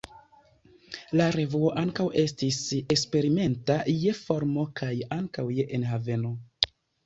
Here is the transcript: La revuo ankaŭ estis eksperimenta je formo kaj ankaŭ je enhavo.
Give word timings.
La 1.21 1.27
revuo 1.35 1.69
ankaŭ 1.81 2.07
estis 2.23 2.57
eksperimenta 2.79 3.77
je 3.99 4.17
formo 4.25 4.67
kaj 4.83 4.93
ankaŭ 5.21 5.49
je 5.61 5.71
enhavo. 5.81 6.37